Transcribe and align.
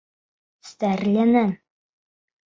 Стәрленән. 0.69 1.51